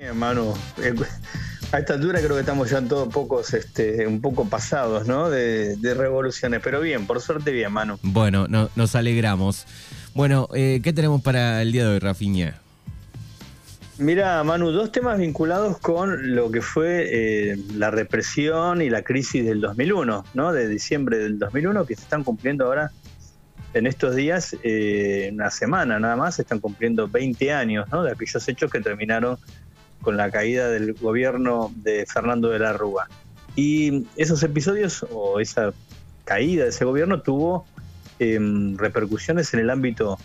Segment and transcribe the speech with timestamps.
[0.00, 0.54] Bien, Manu.
[0.82, 0.94] Eh,
[1.72, 5.28] a esta altura creo que estamos ya en todos pocos, este, un poco pasados, ¿no?
[5.28, 7.98] De, revoluciones, pero bien, por suerte bien, Manu.
[8.00, 9.66] Bueno, nos alegramos.
[10.14, 12.58] Bueno, eh, ¿qué tenemos para el día de hoy, Rafiña?
[13.98, 17.06] Mira, Manu, dos temas vinculados con lo que fue
[17.52, 20.52] eh, la represión y la crisis del 2001, ¿no?
[20.54, 22.90] De diciembre del 2001, que se están cumpliendo ahora
[23.74, 28.02] en estos días, eh, una semana nada más, se están cumpliendo 20 años, ¿no?
[28.02, 29.38] De aquellos hechos que terminaron
[30.02, 33.08] con la caída del gobierno de Fernando de la Rúa.
[33.56, 35.72] Y esos episodios o esa
[36.24, 37.66] caída de ese gobierno tuvo
[38.18, 40.18] em, repercusiones en el ámbito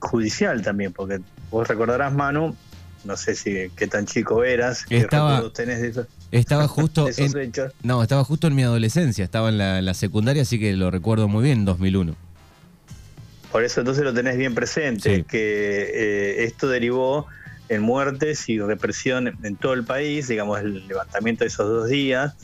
[0.00, 2.56] judicial también, porque vos recordarás, Manu,
[3.04, 5.98] no sé si qué tan chico eras, estaba, tenés
[6.30, 10.74] Estaba justo en, No, estaba justo en mi adolescencia, estaba en la, secundaria, así que
[10.74, 12.14] lo recuerdo muy bien, 2001.
[13.50, 17.26] Por eso entonces lo tenés bien presente, que eh, esto derivó
[17.72, 22.36] en muertes y represión en todo el país, digamos, el levantamiento de esos dos días,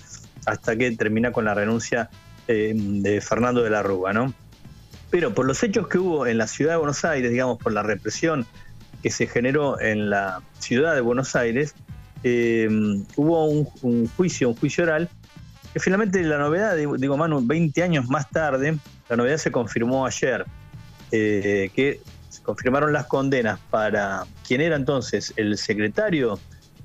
[0.46, 2.08] hasta que termina con la renuncia
[2.46, 4.32] eh, de Fernando de la Rúa, ¿no?
[5.10, 7.82] Pero por los hechos que hubo en la ciudad de Buenos Aires, digamos, por la
[7.82, 8.46] represión
[9.02, 11.74] que se generó en la ciudad de Buenos Aires,
[12.24, 12.68] eh,
[13.16, 15.10] hubo un, juicio, un juicio oral,
[15.74, 18.78] que finalmente la novedad, digo, Manu, 20 años más tarde,
[19.10, 20.46] la novedad se confirmó ayer,
[21.12, 22.00] eh, que
[22.42, 26.38] confirmaron las condenas para quien era entonces el secretario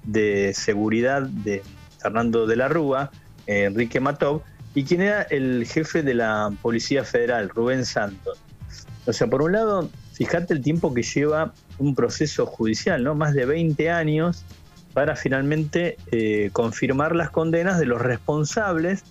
[0.03, 1.61] de seguridad de
[1.99, 3.11] Fernando de la Rúa,
[3.47, 4.41] Enrique Matov,
[4.75, 8.39] y quien era el jefe de la Policía Federal, Rubén Santos.
[9.05, 13.15] O sea, por un lado, fíjate el tiempo que lleva un proceso judicial, ¿no?
[13.15, 14.43] Más de 20 años
[14.93, 19.03] para finalmente eh, confirmar las condenas de los responsables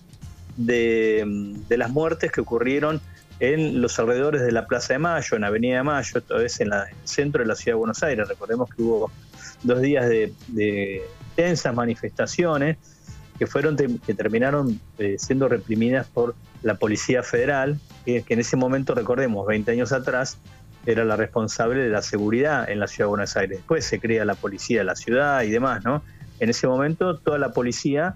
[0.57, 1.23] de,
[1.67, 3.01] de las muertes que ocurrieron
[3.39, 6.81] en los alrededores de la Plaza de Mayo, en Avenida de Mayo, es en, el
[7.03, 8.27] centro de la ciudad de Buenos Aires.
[8.27, 9.11] Recordemos que hubo
[9.63, 11.03] dos días de,
[11.35, 12.77] tensas manifestaciones
[13.39, 18.93] que fueron que terminaron eh, siendo reprimidas por la Policía Federal, que, en ese momento,
[18.93, 20.37] recordemos, 20 años atrás,
[20.85, 23.57] era la responsable de la seguridad en la ciudad de Buenos Aires.
[23.59, 26.03] Después se crea la policía de la ciudad y demás, ¿no?
[26.39, 28.15] En ese momento toda la policía,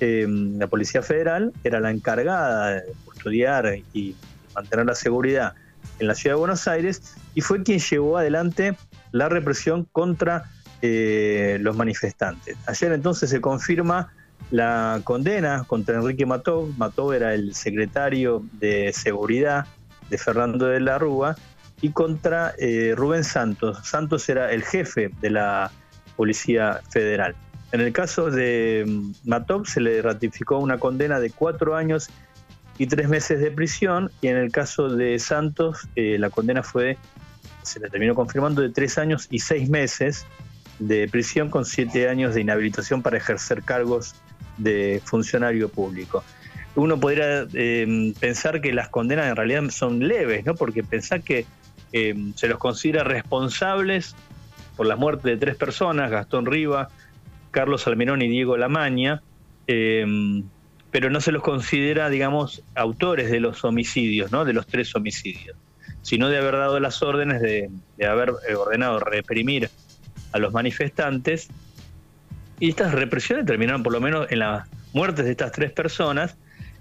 [0.00, 4.14] eh, la Policía Federal, era la encargada de custodiar y
[4.56, 5.54] mantener la seguridad
[5.98, 8.76] en la ciudad de Buenos Aires y fue quien llevó adelante
[9.12, 10.44] la represión contra
[10.82, 12.56] eh, los manifestantes.
[12.66, 14.12] Ayer entonces se confirma
[14.50, 16.68] la condena contra Enrique Mató.
[16.76, 19.66] Mató era el secretario de seguridad
[20.10, 21.36] de Fernando de la Rúa
[21.80, 23.78] y contra eh, Rubén Santos.
[23.84, 25.70] Santos era el jefe de la
[26.16, 27.34] Policía Federal.
[27.72, 32.08] En el caso de mm, Matov se le ratificó una condena de cuatro años
[32.78, 36.98] y tres meses de prisión, y en el caso de Santos eh, la condena fue,
[37.62, 40.26] se le terminó confirmando, de tres años y seis meses
[40.78, 44.14] de prisión con siete años de inhabilitación para ejercer cargos
[44.58, 46.22] de funcionario público.
[46.74, 50.54] Uno podría em, pensar que las condenas en realidad son leves, ¿no?
[50.54, 51.46] Porque pensar que
[51.92, 54.14] em, se los considera responsables
[54.76, 56.90] por la muerte de tres personas, Gastón Riva,
[57.50, 59.22] Carlos Almerón y Diego Lamaña,
[59.66, 60.04] eh,
[60.90, 64.44] pero no se los considera, digamos, autores de los homicidios, ¿no?
[64.44, 65.56] De los tres homicidios,
[66.02, 67.70] sino de haber dado las órdenes de,
[68.06, 69.70] haber ordenado reprimir
[70.32, 71.48] a los manifestantes.
[72.60, 76.36] Y estas represiones terminaron por lo menos en las muertes de estas tres personas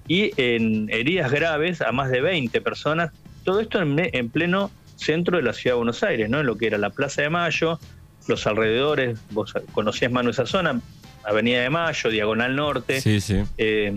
[0.08, 3.12] y en heridas graves a más de 20 personas.
[3.44, 6.40] Todo esto en, pleno centro de la ciudad de Buenos Aires, ¿no?
[6.40, 7.80] En lo que era la Plaza de Mayo,
[8.28, 10.80] los alrededores, vos conocías más esa zona,
[11.26, 13.02] Avenida de Mayo, Diagonal Norte.
[13.02, 13.44] Sí, sí.
[13.58, 13.94] Eh,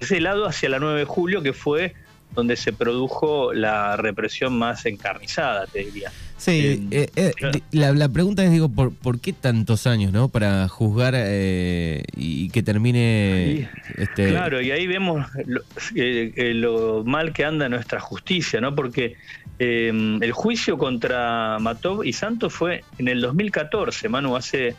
[0.00, 1.94] ese lado hacia la 9 de julio, que fue
[2.34, 6.10] donde se produjo la represión más encarnizada, te diría.
[6.36, 7.32] Sí, eh, eh,
[7.70, 10.28] la, pregunta es, digo, ¿por, ¿por qué tantos años, no?
[10.28, 13.70] Para juzgar y que termine...
[13.96, 14.30] este...
[14.30, 15.60] Claro, y ahí vemos lo,
[15.94, 18.74] lo, mal que anda nuestra justicia, ¿no?
[18.74, 19.14] Porque
[19.60, 24.74] el juicio contra Matov y Santos fue en el 2014, Manu, hace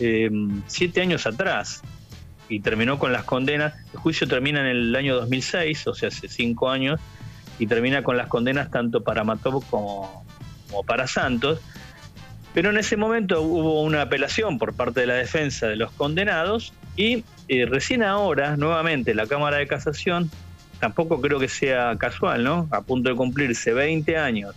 [0.00, 0.30] eh,
[0.66, 1.82] siete años atrás
[2.48, 3.74] y terminó con las condenas.
[3.92, 7.00] El juicio termina en el año 2006, o sea, hace cinco años,
[7.58, 10.24] y termina con las condenas tanto para Matov como,
[10.86, 11.60] para Santos.
[12.54, 16.72] Pero en ese momento hubo una apelación por parte de la defensa de los condenados
[16.96, 20.30] y eh, recién ahora, nuevamente, la Cámara de Casación,
[20.80, 22.68] tampoco creo que sea casual, ¿no?
[22.70, 24.54] A punto de cumplirse 20 años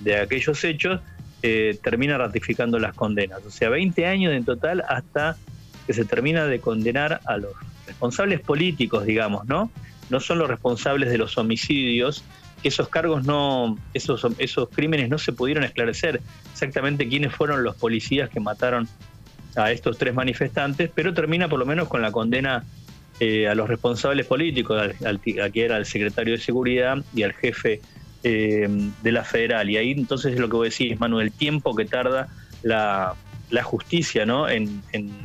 [0.00, 1.00] de aquellos hechos,
[1.48, 3.38] eh, termina ratificando las condenas.
[3.46, 5.36] O sea, 20 años en total hasta
[5.86, 7.52] que se termina de condenar a los
[7.86, 9.70] responsables políticos, digamos, ¿no?
[10.10, 12.24] No son los responsables de los homicidios,
[12.64, 16.20] esos cargos no, esos, esos crímenes no se pudieron esclarecer
[16.52, 18.88] exactamente quiénes fueron los policías que mataron
[19.54, 22.64] a estos tres manifestantes, pero termina por lo menos con la condena
[23.20, 27.80] a los responsables políticos, al, que era el secretario de Seguridad y al jefe
[28.22, 29.70] de la federal.
[29.70, 32.28] Y ahí entonces es lo que vos decís, Manuel, el tiempo que tarda
[32.62, 33.14] la,
[33.62, 34.48] justicia ¿no?
[34.48, 34.82] en,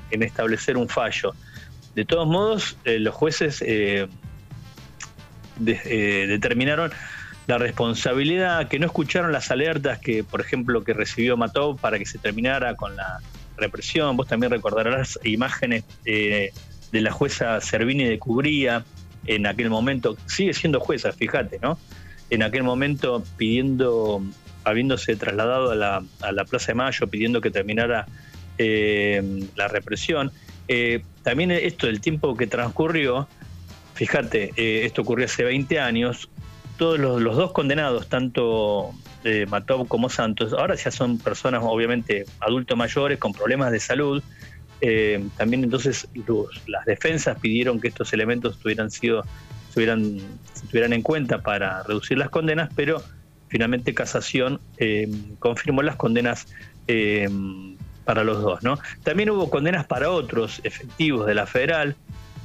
[0.09, 1.33] establecer un fallo.
[1.95, 3.63] De todos modos, los jueces
[5.57, 6.91] determinaron
[7.47, 12.05] la responsabilidad, que no escucharon las alertas que, por ejemplo, que recibió Matov para que
[12.05, 13.19] se terminara con la
[13.57, 14.15] represión.
[14.15, 16.53] Vos también recordarás imágenes eh,
[16.91, 18.83] de la jueza Servini de Cubría
[19.27, 21.77] en aquel momento, sigue siendo jueza, fíjate, ¿no?
[22.31, 24.24] En aquel momento pidiendo,
[24.63, 28.07] habiéndose trasladado a la, a la Plaza de Mayo, pidiendo que terminara
[28.57, 30.31] eh, la represión.
[30.68, 33.28] Eh, también esto, el tiempo que transcurrió,
[33.94, 34.54] fíjate,
[34.86, 36.30] esto ocurrió hace 20 años,
[36.81, 38.92] todos los, dos condenados, tanto
[39.24, 44.24] eh, Matov como Santos, ahora ya son personas obviamente adultos mayores con problemas de salud.
[44.81, 46.07] Eh, también entonces
[46.66, 49.24] las defensas pidieron que estos elementos tuvieran sido,
[49.73, 50.19] tuvieran,
[50.53, 53.01] se tuvieran en cuenta para reducir las condenas, pero
[53.47, 55.09] finalmente Casación eh,
[55.39, 56.47] confirmó las condenas
[56.88, 57.29] eh,
[58.06, 58.63] para los dos.
[58.63, 58.79] ¿no?
[59.03, 61.95] También hubo condenas para otros efectivos de la federal.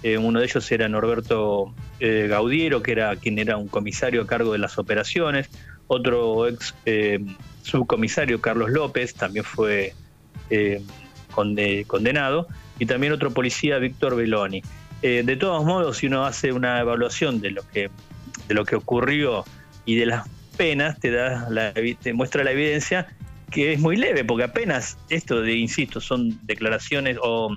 [0.03, 4.53] Eh, uno de ellos era Norberto Gaudiero, que era quien era un comisario a cargo
[4.53, 5.49] de las operaciones.
[5.87, 6.75] Otro ex
[7.63, 9.95] subcomisario, Carlos López, también fue
[11.87, 12.49] condenado.
[12.79, 14.17] Y también otro policía, Víctor
[15.03, 15.27] Beloni.
[15.27, 17.91] de todos modos, si uno hace una evaluación de lo que,
[18.49, 19.45] de lo que ocurrió
[19.85, 23.07] y de las penas, te, da la, te muestra la evidencia
[23.51, 27.57] que es muy leve, porque apenas esto de, insisto, son declaraciones o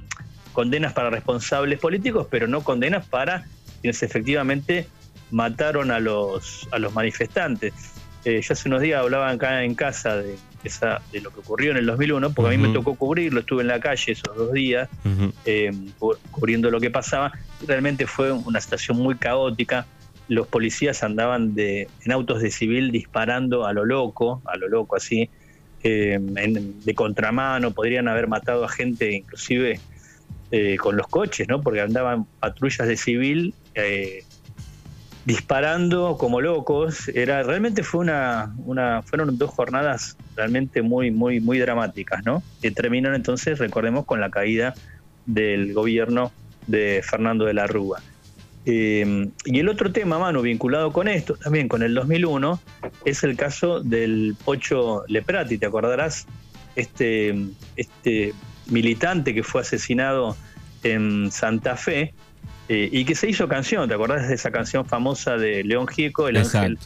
[0.53, 3.45] condenas para responsables políticos, pero no condenas para
[3.81, 4.87] quienes efectivamente
[5.31, 7.73] mataron a los, a los manifestantes.
[8.25, 11.71] Eh, yo hace unos días hablaba acá en casa de, esa, de lo que ocurrió
[11.71, 14.51] en el 2001, porque a mí me tocó cubrirlo, estuve en la calle esos dos
[14.51, 14.89] días
[15.45, 15.71] eh,
[16.31, 17.31] cubriendo lo que pasaba.
[17.65, 19.85] Realmente fue una situación muy caótica.
[20.27, 24.95] Los policías andaban de, en autos de civil disparando a lo loco, a lo loco
[24.95, 25.29] así,
[25.83, 29.79] eh, de contramano, podrían haber matado a gente inclusive
[30.51, 31.61] eh, con los coches, ¿no?
[31.61, 34.23] Porque andaban patrullas de civil eh,
[35.29, 37.07] disparando como locos.
[37.09, 42.41] Era realmente fue una, una, fueron dos jornadas realmente muy, muy, muy dramáticas, ¿no?
[42.63, 44.73] Que terminan entonces, recordemos, con la caída
[45.27, 46.31] del gobierno
[46.65, 48.01] de Fernando de la Rúa.
[48.65, 52.59] Eh, y el otro tema, Manu, vinculado con esto, también con el 2001,
[53.05, 56.25] es el caso del Pocho Leprati, ¿te acordarás?
[56.75, 57.35] Este,
[57.75, 58.33] este
[58.65, 60.35] militante que fue asesinado
[60.81, 62.15] en Santa Fe
[62.67, 63.87] eh, y que se hizo canción.
[63.87, 66.77] ¿Te acordás de esa canción famosa de León Gieco, El ángel?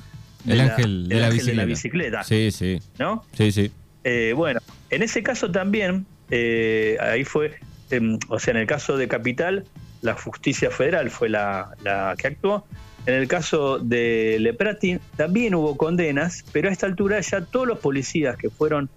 [0.47, 1.15] El ángel, de,
[1.55, 2.23] la bicicleta.
[2.23, 2.79] Sí, sí.
[2.99, 3.23] ¿No?
[3.33, 3.71] Sí, sí.
[4.03, 4.59] Eh, bueno,
[4.89, 7.59] en ese caso también, eh, ahí fue,
[7.89, 9.65] em, o sea, en el caso de Capital,
[10.01, 12.65] la justicia federal fue la, la que actuó.
[13.05, 17.79] En el caso de Leprati también hubo condenas, pero a esta altura ya todos los
[17.79, 18.89] policías que fueron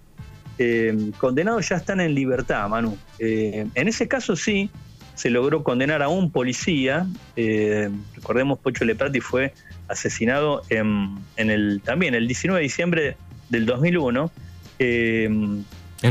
[0.59, 2.97] eh, condenados ya están en libertad, Manu.
[3.19, 4.69] Eh, en ese caso sí,
[5.17, 7.07] se logró condenar a un policía.
[7.35, 9.53] Eh, recordemos, Pocho Leprati fue
[9.87, 13.17] asesinado en, el también el 19 de diciembre
[13.49, 14.31] del 2001.
[14.79, 15.65] en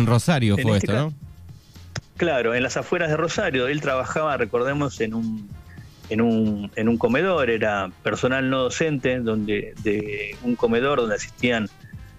[0.06, 1.14] Rosario fue este esto, ¿no?
[2.17, 3.69] Claro, en las afueras de Rosario.
[3.69, 5.48] Él trabajaba, recordemos, en un,
[6.08, 11.69] en un, en un comedor, era personal no docente, donde, de un comedor donde asistían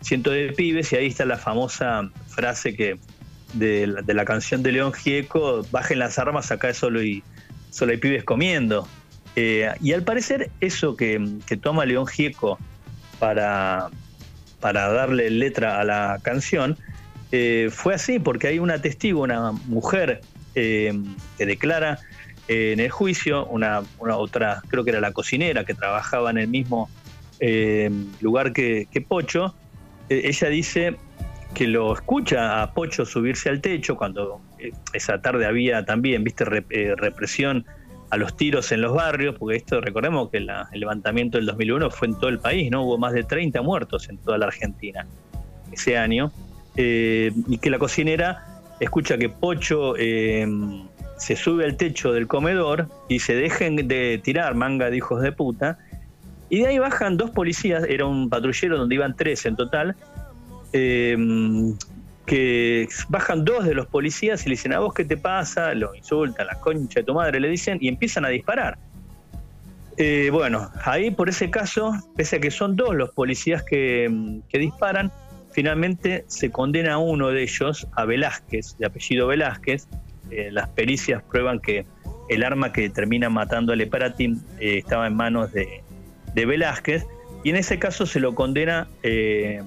[0.02, 2.98] cientos de pibes y ahí está la famosa frase que
[3.54, 7.24] de la, canción de León Gieco, bajen las armas, acá solo y
[7.70, 8.88] solo hay pibes comiendo.
[9.36, 12.58] Eh, y al parecer eso que, toma León Gieco
[13.20, 13.90] para,
[14.60, 16.78] para darle letra a la canción,
[17.32, 20.22] eh, fue así, porque hay una testigo, una mujer
[20.56, 20.94] eh,
[21.38, 22.00] que declara
[22.48, 26.90] en el juicio, una, otra, creo que era la cocinera que trabajaba en el mismo
[28.22, 29.54] lugar que, que Pocho,
[30.10, 30.98] ella dice
[31.58, 36.46] que lo escucha a Pocho subirse al techo cuando eh, esa tarde había también, viste,
[36.70, 37.66] eh, represión
[38.12, 42.10] a los tiros en los barrios, porque esto recordemos que el levantamiento del 2001 fue
[42.10, 42.84] en todo el país, ¿no?
[42.84, 45.08] Hubo más de 30 muertos en toda la Argentina
[45.72, 46.32] ese año,
[46.76, 53.36] y que la cocinera escucha que Pocho se sube al techo del comedor y se
[53.36, 55.80] dejen de tirar manga de hijos de puta,
[56.50, 59.96] y de ahí bajan dos policías, era un patrullero donde iban tres en total,
[60.78, 61.76] em,
[62.26, 65.74] que bajan dos de los policías y le dicen, ¿a vos qué te pasa?
[65.74, 68.78] Lo insultan, la concha de tu madre, le dicen, y empiezan a disparar.
[69.98, 74.42] Eh, bueno, ahí por ese caso, pese a que son dos los policías que, em,
[74.50, 75.12] que disparan,
[75.52, 79.88] finalmente se condena a uno de ellos, a Velázquez, de apellido Velázquez,
[80.30, 81.86] eh, las pericias prueban que
[82.30, 85.82] el arma que termina matando a Leparatin eh, estaba en manos de,
[86.34, 87.06] de, Velázquez
[87.44, 89.62] y en ese caso se lo condena eh,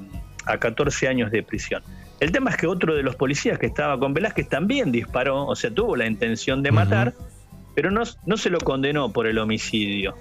[0.46, 1.82] a 14 años de prisión.
[2.20, 5.56] El tema es que otro de los policías que estaba con Velázquez también disparó, o
[5.56, 7.14] sea, tuvo la intención de matar,
[7.74, 10.14] pero no, no, se lo condenó por el homicidio.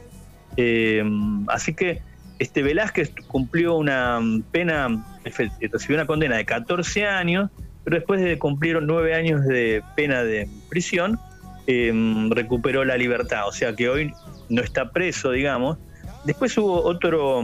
[1.47, 2.01] así que
[2.39, 4.19] este Velázquez cumplió una
[4.51, 7.49] pena, recibió una condena de 14 años,
[7.83, 11.19] pero después de cumplir nueve años de pena de prisión,
[11.67, 13.47] em, recuperó la libertad.
[13.47, 14.13] O sea que hoy
[14.47, 15.77] no está preso, digamos.
[16.23, 17.43] Después hubo otro,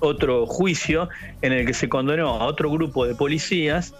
[0.00, 1.08] otro juicio
[1.42, 3.94] en el que se condenó a otro grupo de policías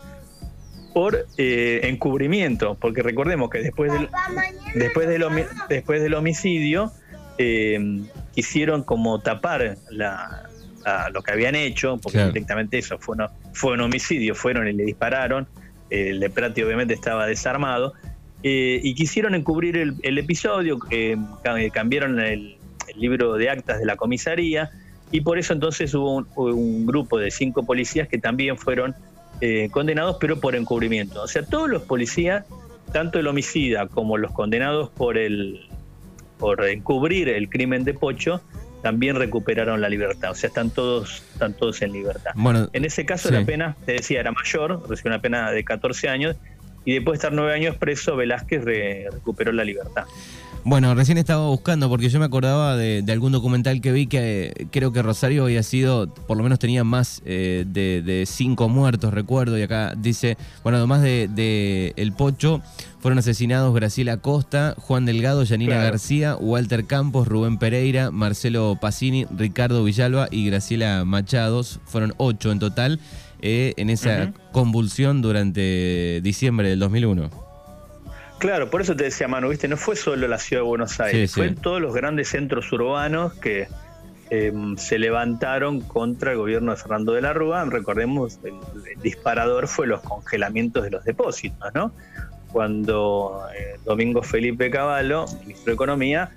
[0.93, 4.09] por eh, encubrimiento, porque recordemos que después del,
[4.75, 5.25] después del,
[5.69, 6.91] después del homicidio
[7.39, 10.51] em, quisieron como tapar la,
[11.13, 13.17] lo que habían hecho, porque directamente eso fue,
[13.53, 15.47] fue un homicidio, fueron y le dispararon,
[15.91, 17.93] el de Prati obviamente estaba desarmado,
[18.43, 21.17] eh, y quisieron encubrir el, episodio, eh,
[21.73, 22.57] cambiaron el,
[22.97, 24.71] libro de actas de la comisaría,
[25.11, 28.95] y por eso entonces hubo un, grupo de cinco policías que también fueron
[29.41, 31.23] eh, condenados, pero por encubrimiento.
[31.23, 32.45] O sea, todos los policías,
[32.93, 35.67] tanto el homicida como los condenados por el
[36.39, 38.41] por encubrir el crimen de Pocho,
[38.83, 40.31] también recuperaron la libertad.
[40.31, 42.31] O sea, están todos, están todos en libertad.
[42.35, 46.09] Bueno, en ese caso la pena, te decía, era mayor, recibió una pena de 14
[46.09, 46.37] años,
[46.85, 50.05] y después de estar nueve años preso, Velázquez recuperó la libertad.
[50.63, 54.67] Bueno, recién estaba buscando porque yo me acordaba de, algún documental que vi que eh,
[54.71, 59.59] creo que Rosario había sido, por lo menos tenía más eh, de, cinco muertos, recuerdo,
[59.59, 62.61] y acá dice, bueno, además de, El Pocho,
[63.01, 69.83] fueron asesinados Graciela Costa, Juan Delgado, Yanina García, Walter Campos, Rubén Pereira, Marcelo Pacini, Ricardo
[69.83, 73.01] Villalba y Graciela Machados, fueron ocho en total,
[73.41, 77.50] eh, en esa convulsión durante diciembre del 2001.
[78.41, 81.35] Claro, por eso te decía Manu, viste, no fue solo la ciudad de Buenos Aires,
[81.35, 83.69] fue todos los grandes centros urbanos que
[84.31, 87.67] em, se levantaron contra el gobierno de Fernando de la Rúa.
[87.67, 88.55] Recordemos, el,
[89.03, 91.93] disparador fue los congelamientos de los depósitos, ¿no?
[92.51, 96.31] Cuando eh, Domingo Felipe Cavallo, ministro de Economía,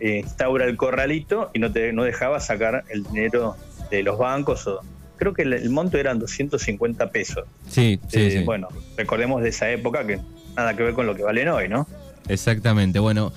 [0.00, 3.56] eh, instaura el corralito y no, te, no dejaba sacar el dinero
[3.92, 4.80] de los bancos o
[5.16, 7.44] creo que el, monto eran 250 pesos.
[7.68, 8.44] Sí, sí, eh, sí.
[8.44, 10.18] Bueno, recordemos de esa época que
[10.56, 11.86] nada que ver con lo que valen hoy, ¿no?
[12.28, 12.98] Exactamente.
[12.98, 13.32] Bueno,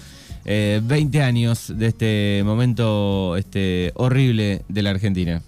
[0.46, 5.42] 20 eh, años de este momento este, horrible de la Argentina.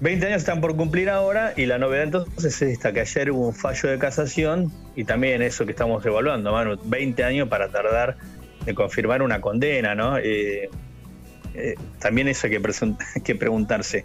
[0.00, 3.48] 20 años están por cumplir ahora y la novedad entonces es esta, que ayer hubo
[3.48, 8.18] un fallo de casación y también eso que estamos evaluando, Manu, 20 años para tardar
[8.66, 10.18] de confirmar una condena, ¿no?
[10.18, 10.68] Eh,
[11.54, 14.04] eh, también eso hay que, que preguntarse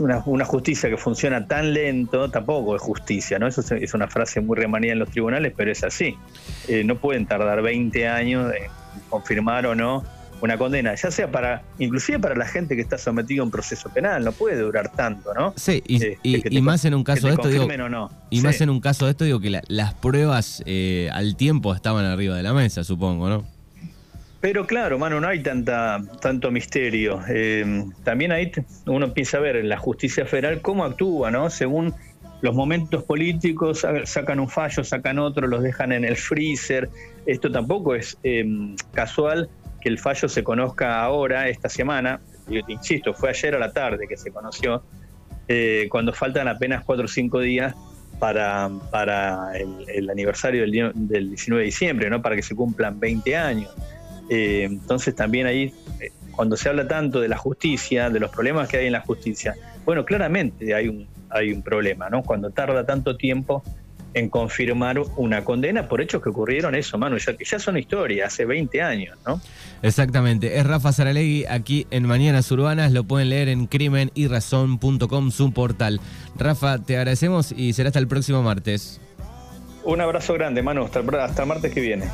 [0.00, 3.46] una, una, justicia que funciona tan lento tampoco es justicia, ¿no?
[3.46, 6.16] Eso es una frase muy remanida en los tribunales, pero es así.
[6.68, 8.70] Eh, no pueden tardar 20 años en
[9.08, 10.04] confirmar o no
[10.42, 13.88] una condena, ya sea para, inclusive para la gente que está sometida a un proceso
[13.90, 15.54] penal, no puede durar tanto, ¿no?
[15.56, 16.02] Sí, y,
[16.34, 17.68] este, más en un caso de esto, digo,
[18.28, 22.04] y más en un caso de esto, digo que las pruebas eh, al tiempo estaban
[22.04, 23.44] arriba de la mesa, supongo, ¿no?
[24.42, 27.20] Pero claro, mano, no hay tanta, tanto misterio.
[27.28, 28.50] Eh, también ahí
[28.86, 31.48] uno empieza a ver en la justicia federal cómo actúa, ¿no?
[31.48, 31.94] Según
[32.40, 36.90] los momentos políticos, sacan un fallo, sacan otro, los dejan en el freezer.
[37.24, 39.48] Esto tampoco es em, casual
[39.80, 42.20] que el fallo se conozca ahora, esta semana.
[42.48, 44.82] Yo te insisto, fue ayer a la tarde que se conoció,
[45.46, 47.76] eh, cuando faltan apenas cuatro o cinco días
[48.18, 52.20] para, para el, aniversario del, del 19 de diciembre, ¿no?
[52.20, 53.70] Para que se cumplan 20 años.
[54.28, 58.68] Eh, entonces también ahí, eh, cuando se habla tanto de la justicia, de los problemas
[58.68, 62.22] que hay en la justicia, bueno, claramente hay un, hay un problema, ¿no?
[62.22, 63.62] Cuando tarda tanto tiempo
[64.14, 68.26] en confirmar una condena por hechos que ocurrieron eso, mano, ya que ya son historia,
[68.26, 69.40] hace 20 años, ¿no?
[69.82, 76.00] Exactamente, es Rafa Saralegui aquí en Mañanas Urbanas, lo pueden leer en crimenyrazón.com, su portal.
[76.36, 79.00] Rafa, te agradecemos y será hasta el próximo martes.
[79.84, 82.04] Un abrazo grande, mano, hasta, hasta el martes que viene.